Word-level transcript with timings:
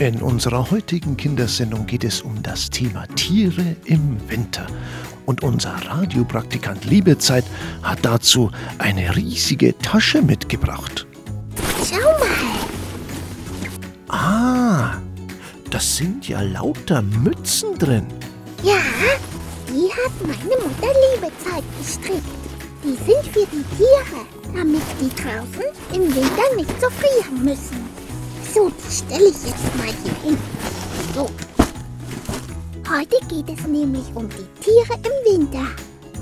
In 0.00 0.22
unserer 0.22 0.70
heutigen 0.70 1.14
Kindersendung 1.14 1.84
geht 1.84 2.04
es 2.04 2.22
um 2.22 2.42
das 2.42 2.70
Thema 2.70 3.06
Tiere 3.16 3.76
im 3.84 4.16
Winter. 4.30 4.66
Und 5.26 5.42
unser 5.42 5.74
Radiopraktikant 5.74 6.86
Liebezeit 6.86 7.44
hat 7.82 7.98
dazu 8.00 8.50
eine 8.78 9.14
riesige 9.14 9.76
Tasche 9.76 10.22
mitgebracht. 10.22 11.06
Schau 11.86 11.98
mal. 11.98 12.30
Ah, 14.08 15.02
das 15.68 15.98
sind 15.98 16.26
ja 16.26 16.40
lauter 16.40 17.02
Mützen 17.02 17.76
drin. 17.76 18.06
Ja, 18.62 18.78
die 19.68 19.92
hat 19.92 20.12
meine 20.22 20.62
Mutter 20.62 20.94
Liebezeit 21.12 21.64
gestrickt. 21.78 22.24
Die 22.82 22.96
sind 23.04 23.26
für 23.34 23.46
die 23.52 23.64
Tiere, 23.76 24.24
damit 24.56 24.82
die 24.98 25.10
draußen 25.10 25.70
im 25.92 26.04
Winter 26.14 26.56
nicht 26.56 26.80
so 26.80 26.88
frieren 26.88 27.44
müssen. 27.44 27.89
So, 28.52 28.68
die 28.68 28.92
stelle 28.92 29.28
ich 29.28 29.46
jetzt 29.46 29.76
mal 29.76 29.86
hier 29.86 30.30
hin. 30.30 30.38
So. 31.14 31.30
Heute 32.90 33.24
geht 33.28 33.56
es 33.56 33.64
nämlich 33.66 34.04
um 34.14 34.28
die 34.28 34.60
Tiere 34.60 34.98
im 35.04 35.38
Winter. 35.38 35.66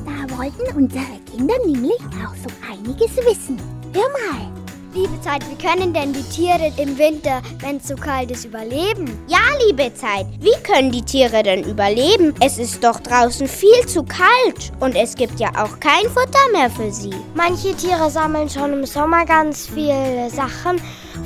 Da 0.04 0.36
wollten 0.36 0.76
unsere 0.76 1.04
Kinder 1.32 1.54
nämlich 1.64 1.98
auch 2.22 2.34
so 2.36 2.50
einiges 2.70 3.16
wissen. 3.16 3.58
Hör 3.94 4.02
mal. 4.10 4.58
Liebe 4.94 5.20
Zeit, 5.20 5.42
wie 5.50 5.66
können 5.66 5.92
denn 5.92 6.12
die 6.12 6.22
Tiere 6.24 6.72
im 6.76 6.98
Winter, 6.98 7.40
wenn 7.60 7.76
es 7.76 7.88
so 7.88 7.94
kalt 7.94 8.30
ist, 8.30 8.44
überleben? 8.46 9.06
Ja, 9.28 9.38
liebe 9.66 9.94
Zeit, 9.94 10.26
wie 10.40 10.60
können 10.62 10.90
die 10.90 11.02
Tiere 11.02 11.42
denn 11.42 11.62
überleben? 11.62 12.34
Es 12.40 12.58
ist 12.58 12.82
doch 12.82 12.98
draußen 13.00 13.46
viel 13.46 13.86
zu 13.86 14.02
kalt 14.02 14.72
und 14.80 14.96
es 14.96 15.14
gibt 15.14 15.38
ja 15.40 15.50
auch 15.50 15.78
kein 15.78 16.10
Futter 16.10 16.50
mehr 16.52 16.70
für 16.70 16.90
sie. 16.90 17.14
Manche 17.34 17.74
Tiere 17.76 18.10
sammeln 18.10 18.48
schon 18.48 18.72
im 18.72 18.86
Sommer 18.86 19.24
ganz 19.24 19.66
viele 19.66 20.30
Sachen 20.30 20.80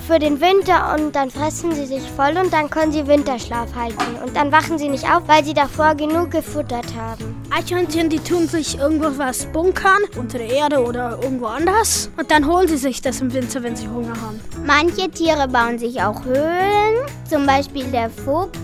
für 0.06 0.18
den 0.18 0.40
Winter 0.40 0.94
und 0.94 1.14
dann 1.14 1.30
fressen 1.30 1.72
sie 1.72 1.86
sich 1.86 2.02
voll 2.16 2.36
und 2.36 2.52
dann 2.52 2.68
können 2.68 2.92
sie 2.92 3.06
Winterschlaf 3.06 3.74
halten. 3.74 4.16
Und 4.24 4.36
dann 4.36 4.50
wachen 4.50 4.78
sie 4.78 4.88
nicht 4.88 5.04
auf, 5.04 5.22
weil 5.26 5.44
sie 5.44 5.54
davor 5.54 5.94
genug 5.94 6.30
gefuttert 6.30 6.86
haben. 6.96 7.34
Eichhörnchen, 7.50 8.08
die 8.08 8.18
tun 8.18 8.48
sich 8.48 8.78
irgendwo 8.78 9.16
was 9.18 9.46
bunkern, 9.46 10.02
unter 10.16 10.38
der 10.38 10.50
Erde 10.50 10.82
oder 10.84 11.18
irgendwo 11.22 11.46
anders. 11.46 12.10
Und 12.16 12.30
dann 12.30 12.46
holen 12.46 12.68
sie 12.68 12.76
sich 12.76 13.00
das 13.00 13.20
im 13.20 13.32
Winter, 13.32 13.62
wenn 13.62 13.76
sie 13.76 13.88
Hunger 13.88 14.20
haben. 14.20 14.40
Manche 14.66 15.10
Tiere 15.10 15.46
bauen 15.48 15.78
sich 15.78 16.02
auch 16.02 16.24
Höhlen, 16.24 17.06
zum 17.28 17.46
Beispiel 17.46 17.84
der 17.86 18.10
Fuchs. 18.10 18.58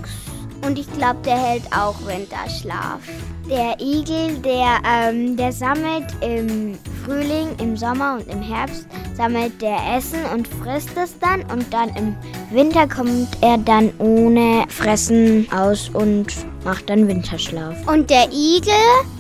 Und 0.67 0.79
ich 0.79 0.93
glaube, 0.95 1.19
der 1.25 1.37
hält 1.37 1.65
auch 1.73 1.95
Winterschlaf. 2.07 3.01
Der 3.49 3.81
Igel, 3.81 4.39
der, 4.39 4.81
ähm, 4.85 5.37
der 5.37 5.53
sammelt 5.53 6.07
im 6.21 6.77
Frühling, 7.09 7.57
im 7.59 7.75
Sommer 7.75 8.19
und 8.19 8.29
im 8.29 8.43
Herbst, 8.43 8.87
sammelt 9.17 9.63
der 9.63 9.79
Essen 9.97 10.19
und 10.35 10.47
frisst 10.47 10.91
es 11.03 11.19
dann. 11.19 11.41
Und 11.51 11.73
dann 11.73 11.89
im 11.97 12.15
Winter 12.51 12.87
kommt 12.87 13.29
er 13.41 13.57
dann 13.57 13.91
ohne 13.99 14.67
Fressen 14.69 15.49
aus 15.51 15.89
und 15.89 16.27
macht 16.65 16.91
dann 16.91 17.09
Winterschlaf. 17.09 17.75
Und 17.87 18.11
der 18.11 18.27
Igel, 18.31 18.75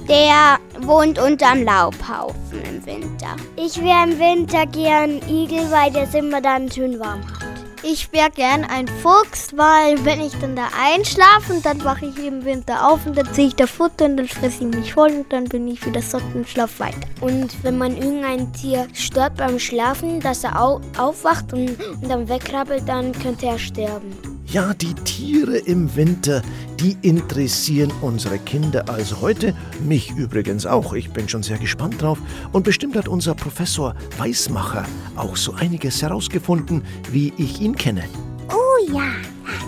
der 0.06 0.58
wohnt 0.86 1.18
unterm 1.18 1.62
Laubhaufen 1.62 2.60
im 2.68 2.84
Winter. 2.84 3.36
Ich 3.56 3.82
wäre 3.82 4.04
im 4.04 4.18
Winter 4.18 4.66
gern 4.66 5.22
Igel, 5.26 5.70
weil 5.70 5.90
der 5.90 6.02
es 6.02 6.14
immer 6.14 6.42
dann 6.42 6.70
schön 6.70 7.00
warm 7.00 7.22
hat. 7.22 7.47
Ich 7.82 8.12
wäre 8.12 8.30
gern 8.30 8.64
ein 8.64 8.88
Fuchs, 8.88 9.56
weil 9.56 10.04
wenn 10.04 10.20
ich 10.20 10.36
dann 10.40 10.56
da 10.56 10.68
einschlafe 10.76 11.52
und 11.52 11.64
dann 11.64 11.84
wache 11.84 12.06
ich 12.06 12.18
im 12.26 12.44
Winter 12.44 12.88
auf 12.88 13.06
und 13.06 13.16
dann 13.16 13.32
ziehe 13.32 13.48
ich 13.48 13.54
da 13.54 13.68
Futter 13.68 14.06
und 14.06 14.16
dann 14.16 14.26
fresse 14.26 14.64
ich 14.64 14.76
mich 14.76 14.92
voll 14.94 15.10
und 15.10 15.32
dann 15.32 15.44
bin 15.44 15.68
ich 15.68 15.86
wieder 15.86 16.02
satt 16.02 16.22
und 16.34 16.48
schlaf 16.48 16.80
weiter. 16.80 17.06
Und 17.20 17.62
wenn 17.62 17.78
man 17.78 17.96
irgendein 17.96 18.52
Tier 18.52 18.88
stört 18.92 19.36
beim 19.36 19.60
Schlafen, 19.60 20.18
dass 20.18 20.42
er 20.42 20.60
au 20.60 20.80
aufwacht 20.98 21.52
und, 21.52 21.78
und 21.80 22.08
dann 22.08 22.28
wegkrabbelt, 22.28 22.88
dann 22.88 23.12
könnte 23.12 23.46
er 23.46 23.58
sterben. 23.58 24.27
Ja, 24.50 24.72
die 24.72 24.94
Tiere 24.94 25.58
im 25.58 25.94
Winter, 25.94 26.40
die 26.80 26.96
interessieren 27.02 27.92
unsere 28.00 28.38
Kinder 28.38 28.88
also 28.88 29.20
heute, 29.20 29.54
mich 29.84 30.10
übrigens 30.12 30.64
auch. 30.64 30.94
Ich 30.94 31.10
bin 31.10 31.28
schon 31.28 31.42
sehr 31.42 31.58
gespannt 31.58 32.00
drauf. 32.00 32.18
Und 32.52 32.62
bestimmt 32.62 32.96
hat 32.96 33.08
unser 33.08 33.34
Professor 33.34 33.94
Weismacher 34.16 34.86
auch 35.16 35.36
so 35.36 35.52
einiges 35.52 36.00
herausgefunden, 36.00 36.82
wie 37.10 37.34
ich 37.36 37.60
ihn 37.60 37.76
kenne. 37.76 38.04
Oh 38.48 38.90
ja, 38.90 39.12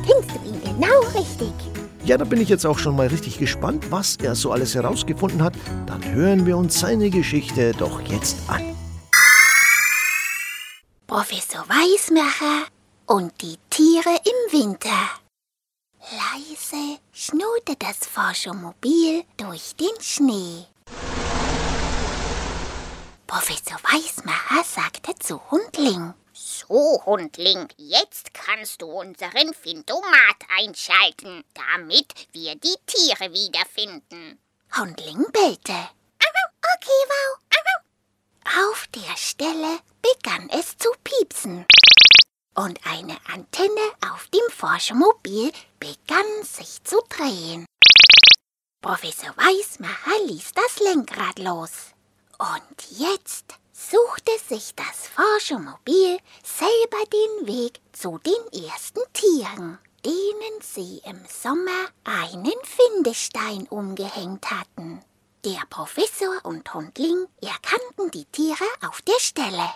kennst 0.07 0.31
du 0.31 0.49
ihn 0.49 0.59
genau 0.65 1.01
richtig. 1.15 1.53
Ja, 2.07 2.17
da 2.17 2.25
bin 2.25 2.41
ich 2.41 2.49
jetzt 2.49 2.65
auch 2.65 2.79
schon 2.79 2.97
mal 2.97 3.09
richtig 3.09 3.39
gespannt, 3.39 3.85
was 3.91 4.17
er 4.17 4.35
so 4.35 4.51
alles 4.51 4.75
herausgefunden 4.75 5.43
hat. 5.43 5.53
Dann 5.85 6.03
hören 6.11 6.47
wir 6.47 6.57
uns 6.57 6.81
seine 6.81 7.11
Geschichte 7.11 7.73
doch 7.77 8.01
jetzt 8.09 8.39
an. 8.49 8.63
Professor 11.07 11.67
Weismacher 11.69 12.67
und 13.05 13.33
die 13.43 13.57
Tiere 13.81 14.21
im 14.25 14.61
Winter. 14.61 15.09
Leise 16.11 16.99
schnurrte 17.15 17.77
das 17.79 18.07
Forschermobil 18.07 19.25
durch 19.39 19.75
den 19.77 19.99
Schnee. 20.03 20.67
Professor 23.27 23.79
Weismacher 23.83 24.65
sagte 24.65 25.19
zu 25.19 25.41
Hundling. 25.51 26.13
So, 26.35 27.03
Hundling, 27.07 27.69
jetzt 27.79 28.35
kannst 28.35 28.83
du 28.83 28.87
unseren 28.87 29.55
Findomat 29.55 30.41
einschalten, 30.59 31.43
damit 31.55 32.29
wir 32.33 32.57
die 32.57 32.77
Tiere 32.85 33.33
wiederfinden. 33.33 34.39
Hundling 34.77 35.25
bellte. 35.33 35.89
Okay, 36.77 37.01
wow. 37.09 37.39
Auf 38.69 38.87
der 38.89 39.17
Stelle 39.17 39.79
begann 40.03 40.51
es 40.51 40.77
zu 40.77 40.91
piepsen 41.03 41.65
und 42.65 42.79
eine 42.85 43.17
Antenne 43.33 43.87
auf 44.13 44.29
dem 44.29 44.51
Forschmobil 44.51 45.51
begann 45.79 46.43
sich 46.43 46.85
zu 46.85 46.99
drehen. 47.09 47.65
Professor 48.83 49.35
Weismacher 49.37 50.25
ließ 50.27 50.53
das 50.55 50.81
Lenkrad 50.81 51.39
los. 51.39 51.71
Und 52.39 52.99
jetzt 52.99 53.55
suchte 53.73 54.33
sich 54.49 54.75
das 54.75 55.09
Forschmobil 55.09 56.19
selber 56.43 57.05
den 57.13 57.47
Weg 57.47 57.81
zu 57.93 58.19
den 58.19 58.65
ersten 58.65 59.01
Tieren, 59.15 59.79
denen 60.05 60.61
sie 60.61 61.01
im 61.05 61.21
Sommer 61.29 61.89
einen 62.05 62.53
Findestein 62.63 63.69
umgehängt 63.69 64.51
hatten. 64.51 65.03
Der 65.47 65.63
Professor 65.71 66.45
und 66.45 66.73
Hundling 66.75 67.27
erkannten 67.41 68.11
die 68.11 68.27
Tiere 68.27 68.67
auf 68.87 69.01
der 69.03 69.19
Stelle. 69.19 69.71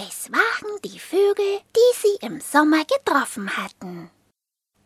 Es 0.00 0.30
waren 0.30 0.80
die 0.84 1.00
Vögel, 1.00 1.60
die 1.74 1.96
sie 2.00 2.26
im 2.26 2.40
Sommer 2.40 2.84
getroffen 2.84 3.56
hatten. 3.56 4.10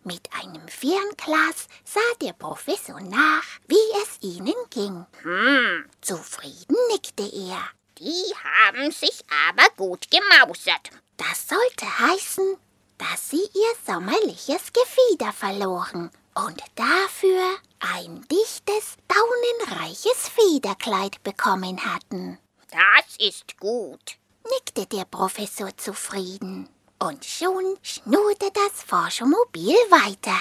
Mit 0.05 0.27
einem 0.33 0.67
Fernglas 0.69 1.69
sah 1.85 2.01
der 2.23 2.33
Professor 2.33 2.99
nach, 2.99 3.45
wie 3.69 4.03
es 4.03 4.17
ihnen 4.23 4.55
ging. 4.71 5.05
Hm, 5.23 5.85
Zufrieden 6.01 6.77
nickte 6.91 7.25
er. 7.25 7.61
die 7.99 8.35
haben 8.43 8.91
sich 8.91 9.23
aber 9.49 9.69
gut 9.77 10.07
gemausert. 10.11 10.91
Das 11.19 11.47
sollte 11.47 11.87
heißen, 11.99 12.57
dass 12.97 13.31
sie 13.31 13.37
ihr 13.55 13.75
sommerliches 13.87 14.73
Gefieder 14.73 15.33
verloren 15.33 16.11
und 16.35 16.63
dafür 16.75 17.45
ein 17.81 18.27
dichtes, 18.29 18.97
daunenreiches 19.09 20.31
Federkleid 20.31 21.23
bekommen 21.23 21.85
hatten. 21.85 22.39
Das 22.71 23.17
ist 23.19 23.59
gut. 23.59 24.17
Nickte 24.55 24.87
der 24.87 25.05
Professor 25.05 25.77
zufrieden. 25.77 26.69
Und 26.99 27.25
schon 27.25 27.77
schnurrte 27.83 28.51
das 28.55 28.83
Forschmobil 28.85 29.75
weiter 29.91 30.39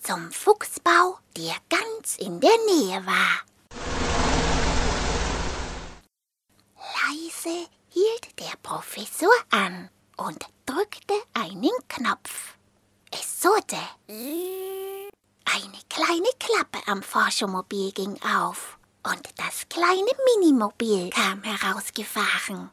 zum 0.00 0.30
Fuchsbau, 0.30 1.18
der 1.36 1.54
ganz 1.68 2.16
in 2.18 2.40
der 2.40 2.56
Nähe 2.66 3.04
war. 3.06 3.42
Leise 6.76 7.66
hielt 7.88 8.38
der 8.38 8.52
Professor 8.62 9.32
an 9.50 9.88
und 10.16 10.46
drückte 10.66 11.14
einen 11.32 11.70
Knopf. 11.88 12.56
Es 13.10 13.40
surrte. 13.40 13.78
Eine 14.08 15.78
kleine 15.88 16.28
Klappe 16.38 16.78
am 16.86 17.02
Forschmobil 17.02 17.92
ging 17.92 18.20
auf 18.22 18.78
und 19.04 19.28
das 19.36 19.68
kleine 19.68 20.10
Minimobil 20.36 21.10
kam 21.10 21.42
herausgefahren. 21.42 22.70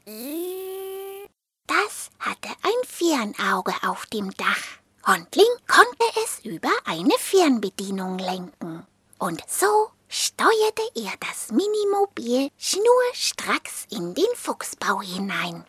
Das 1.71 2.09
hatte 2.19 2.49
ein 2.63 2.85
Fernauge 2.85 3.73
auf 3.87 4.05
dem 4.07 4.29
Dach. 4.31 4.61
Hundling 5.07 5.47
konnte 5.67 6.21
es 6.21 6.43
über 6.43 6.69
eine 6.83 7.13
Fernbedienung 7.17 8.17
lenken. 8.17 8.85
Und 9.19 9.41
so 9.47 9.89
steuerte 10.09 10.81
er 10.95 11.13
das 11.21 11.49
Minimobil 11.51 12.51
schnurstracks 12.57 13.85
in 13.89 14.13
den 14.13 14.35
Fuchsbau 14.35 15.01
hinein. 15.01 15.65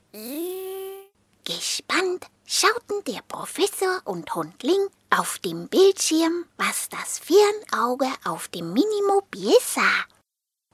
Gespannt 1.45 2.27
schauten 2.47 3.05
der 3.07 3.23
Professor 3.29 4.01
und 4.05 4.35
Hundling 4.35 4.89
auf 5.11 5.39
dem 5.39 5.69
Bildschirm, 5.69 6.47
was 6.57 6.89
das 6.89 7.21
Fernauge 7.21 8.09
auf 8.25 8.49
dem 8.49 8.73
Minimobil 8.73 9.55
sah. 9.65 10.05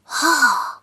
Oh, 0.06 0.80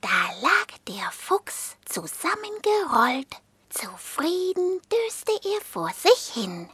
da 0.00 0.30
lag 0.40 0.68
der 0.86 1.10
Fuchs 1.12 1.76
zusammengerollt. 1.84 3.28
Zufrieden 3.70 4.80
döste 4.90 5.32
er 5.48 5.60
vor 5.60 5.90
sich 5.90 6.32
hin. 6.32 6.70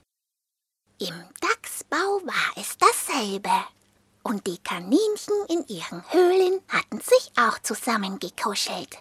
Im 0.98 1.24
Dachsbau 1.40 2.20
war 2.24 2.52
es 2.56 2.76
dasselbe. 2.78 3.50
Und 4.22 4.46
die 4.46 4.58
Kaninchen 4.58 5.34
in 5.48 5.66
ihren 5.68 6.02
Höhlen 6.12 6.62
hatten 6.68 7.00
sich 7.00 7.30
auch 7.36 7.58
zusammengekuschelt. 7.58 8.98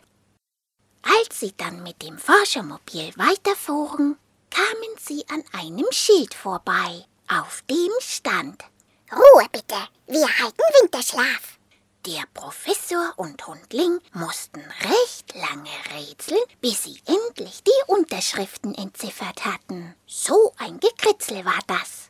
Als 1.01 1.39
sie 1.39 1.53
dann 1.55 1.83
mit 1.83 2.01
dem 2.01 2.17
Forschermobil 2.17 3.13
weiterfuhren, 3.15 4.17
kamen 4.49 4.97
sie 4.99 5.23
an 5.29 5.43
einem 5.53 5.87
Schild 5.91 6.33
vorbei, 6.33 7.05
auf 7.27 7.63
dem 7.69 7.91
stand 7.99 8.63
Ruhe 9.15 9.47
bitte, 9.51 9.75
wir 10.07 10.27
halten 10.39 10.63
Winterschlaf. 10.81 11.59
Der 12.05 12.23
Professor 12.33 13.13
und 13.17 13.45
Hundling 13.45 13.99
mussten 14.13 14.59
recht 14.59 15.35
lange 15.35 15.69
rätseln, 15.93 16.41
bis 16.61 16.83
sie 16.83 16.99
endlich 17.33 17.63
die 17.63 17.71
Unterschriften 17.87 18.75
entziffert 18.75 19.45
hatten. 19.45 19.95
So 20.05 20.53
ein 20.57 20.79
Gekritzel 20.79 21.43
war 21.45 21.59
das. 21.67 22.09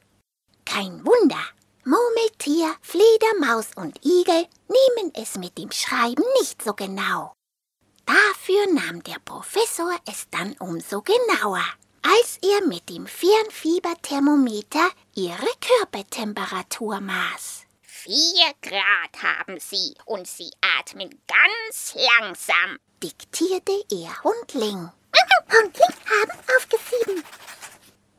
Kein 0.65 1.05
Wunder. 1.05 1.39
Murmeltier, 1.85 2.75
Fledermaus 2.81 3.67
und 3.75 3.97
Igel 4.05 4.47
nehmen 4.67 5.13
es 5.15 5.35
mit 5.37 5.57
dem 5.57 5.71
Schreiben 5.71 6.23
nicht 6.39 6.61
so 6.61 6.73
genau. 6.73 7.33
Dafür 8.05 8.67
nahm 8.73 9.03
der 9.03 9.19
Professor 9.23 9.91
es 10.09 10.27
dann 10.31 10.55
umso 10.59 11.01
genauer, 11.01 11.63
als 12.01 12.39
er 12.41 12.65
mit 12.67 12.89
dem 12.89 13.05
Fernfieberthermometer 13.05 14.89
ihre 15.15 15.51
Körpertemperatur 15.59 17.01
maß. 17.01 17.65
Vier 17.81 18.53
Grad 18.61 19.23
haben 19.23 19.59
Sie 19.59 19.95
und 20.05 20.27
Sie 20.27 20.51
atmen 20.79 21.09
ganz 21.27 21.95
langsam, 21.95 22.77
diktierte 23.01 23.83
er 23.91 24.23
Hundling. 24.23 24.89
Hundling 25.53 25.95
haben 26.09 26.39
aufgesieben. 26.57 27.23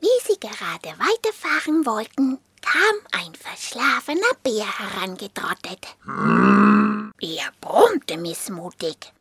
Wie 0.01 0.21
sie 0.27 0.39
gerade 0.39 0.97
weiterfahren 0.99 1.85
wollten, 1.87 2.39
kam 2.63 2.97
ein 3.13 3.35
verschlafener 3.35 4.35
Bär 4.43 4.67
herangetrottet. 4.79 5.97
Er 7.21 7.53
brummte 7.61 8.17
missmutig. 8.17 9.13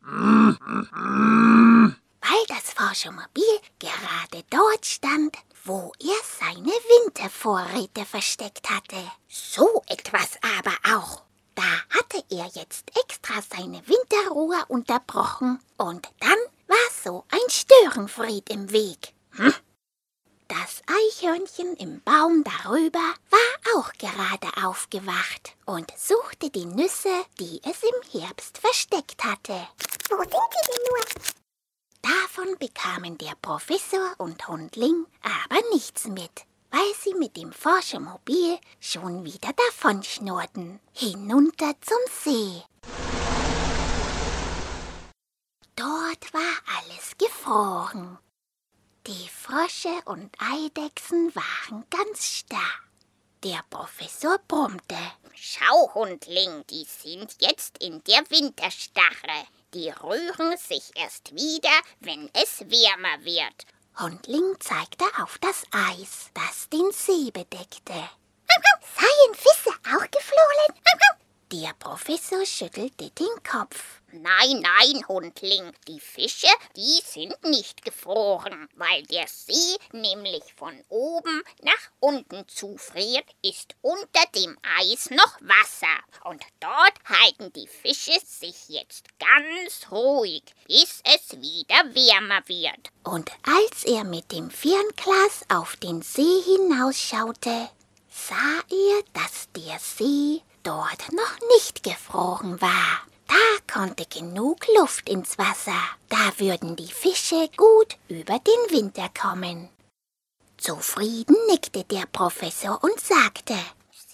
Weil 2.22 2.46
das 2.48 2.74
Forschermobil 2.74 3.60
gerade 3.80 4.44
dort 4.50 4.86
stand, 4.86 5.38
wo 5.66 5.92
er 6.00 6.22
seine 6.40 6.72
Wintervorräte 6.72 8.06
versteckt 8.06 8.70
hatte. 8.70 8.98
So 9.28 9.82
etwas 9.88 10.38
aber 10.60 10.76
auch. 10.96 11.24
Da 11.56 11.64
hatte 11.90 12.24
er 12.30 12.48
jetzt 12.54 12.92
extra 13.04 13.42
seine 13.42 13.82
Winterruhe 13.88 14.66
unterbrochen 14.68 15.60
und 15.78 16.08
dann 16.20 16.38
Störenfried 17.54 18.50
im 18.50 18.72
Weg. 18.72 19.14
Hm? 19.34 19.54
Das 20.48 20.82
Eichhörnchen 20.88 21.76
im 21.76 22.02
Baum 22.02 22.44
darüber 22.44 22.98
war 23.30 23.78
auch 23.78 23.94
gerade 23.94 24.66
aufgewacht 24.66 25.56
und 25.68 25.92
suchte 25.96 26.50
die 26.50 26.66
Nüsse, 26.66 27.14
die 27.40 27.62
es 27.64 27.84
im 27.84 28.22
Herbst 28.22 28.58
versteckt 28.58 29.24
hatte. 29.24 29.68
Wo 30.10 30.18
sind 30.18 30.32
sie 30.32 30.72
denn 30.72 30.84
nur? 30.90 31.32
Davon 32.02 32.58
bekamen 32.58 33.20
der 33.20 33.36
Professor 33.40 34.16
und 34.18 34.48
Hundling 34.48 35.06
aber 35.22 35.62
nichts 35.74 36.06
mit, 36.06 36.46
weil 36.72 36.94
sie 37.04 37.14
mit 37.14 37.38
dem 37.38 37.54
Forschermobil 37.54 38.58
schon 38.80 39.26
wieder 39.26 39.54
davonschnurrten, 39.54 40.80
hinunter 40.92 41.76
zum 41.82 42.00
See. 42.24 42.64
Dort 45.76 46.34
war 46.34 46.56
alles 46.78 47.18
gefroren. 47.18 48.20
Die 49.08 49.30
Frösche 49.30 49.94
und 50.06 50.34
Eidechsen 50.40 51.34
waren 51.36 51.86
ganz 51.90 52.26
starr. 52.26 52.80
Der 53.44 53.62
Professor 53.70 54.38
brummte. 54.48 54.98
Schau, 55.36 55.94
Hundling, 55.94 56.64
die 56.70 56.86
sind 56.86 57.36
jetzt 57.42 57.78
in 57.80 58.02
der 58.06 58.24
Winterstarre. 58.30 59.48
Die 59.74 59.90
rühren 59.90 60.56
sich 60.58 60.92
erst 60.96 61.34
wieder, 61.34 61.82
wenn 62.00 62.30
es 62.34 62.62
wärmer 62.62 63.26
wird. 63.26 63.66
Hundling 64.00 64.56
zeigte 64.60 65.06
auf 65.22 65.38
das 65.40 65.64
Eis, 65.72 66.30
das 66.34 66.70
den 66.70 66.92
See 66.92 67.32
bedeckte. 67.32 68.10
Seien 68.96 69.36
Fische 69.36 69.78
auch 69.96 70.12
geflohen? 70.12 70.80
Der 71.52 71.74
Professor 71.74 72.46
schüttelte 72.46 73.10
den 73.12 73.44
Kopf. 73.44 74.02
Nein, 74.16 74.62
nein, 74.62 75.08
Hundling, 75.08 75.74
die 75.88 76.00
Fische, 76.00 76.48
die 76.76 77.02
sind 77.04 77.34
nicht 77.46 77.84
gefroren, 77.84 78.70
weil 78.76 79.02
der 79.08 79.28
See 79.28 79.76
nämlich 79.92 80.44
von 80.56 80.80
oben 80.88 81.42
nach 81.64 81.90
unten 82.00 82.48
zufriert, 82.48 83.26
ist 83.42 83.74
unter 83.82 84.24
dem 84.36 84.56
Eis 84.78 85.10
noch 85.10 85.40
Wasser. 85.42 85.98
Und 86.26 86.44
dort 86.60 86.94
halten 87.06 87.52
die 87.54 87.68
Fische 87.68 88.20
sich 88.24 88.70
jetzt 88.70 89.08
ganz 89.18 89.92
ruhig, 89.92 90.44
bis 90.68 91.02
es 91.06 91.32
wieder 91.42 91.96
wärmer 91.96 92.48
wird. 92.48 92.92
Und 93.04 93.32
als 93.42 93.84
er 93.84 94.04
mit 94.04 94.32
dem 94.32 94.52
Fernglas 94.52 95.42
auf 95.50 95.76
den 95.78 96.04
See 96.04 96.42
hinausschaute, 96.46 97.68
sah 98.12 98.62
er, 98.70 99.04
dass 99.14 99.50
der 99.56 99.80
See 99.80 100.44
dort 100.62 101.12
noch 101.12 101.40
nicht 101.58 101.82
gefroren 101.82 102.62
war. 102.62 103.02
Da 103.34 103.74
konnte 103.80 104.06
genug 104.06 104.60
Luft 104.78 105.10
ins 105.10 105.40
Wasser. 105.40 105.82
Da 106.08 106.38
würden 106.38 106.76
die 106.76 106.92
Fische 106.92 107.50
gut 107.58 107.98
über 108.08 108.38
den 108.38 108.78
Winter 108.78 109.10
kommen. 109.10 109.70
Zufrieden 110.58 111.36
nickte 111.50 111.84
der 111.84 112.06
Professor 112.12 112.84
und 112.84 113.00
sagte, 113.00 113.56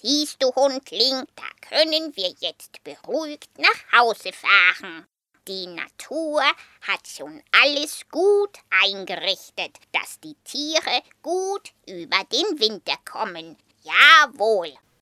Siehst 0.00 0.42
du, 0.42 0.50
Hundling, 0.54 1.26
da 1.36 1.68
können 1.68 2.16
wir 2.16 2.34
jetzt 2.38 2.82
beruhigt 2.82 3.50
nach 3.58 4.00
Hause 4.00 4.32
fahren. 4.32 5.06
Die 5.46 5.66
Natur 5.66 6.42
hat 6.80 7.06
schon 7.06 7.42
alles 7.62 8.06
gut 8.10 8.56
eingerichtet, 8.82 9.76
dass 9.92 10.18
die 10.20 10.36
Tiere 10.44 11.02
gut 11.20 11.72
über 11.86 12.24
den 12.32 12.58
Winter 12.58 12.96
kommen. 13.04 13.58
Jawohl. 13.82 14.72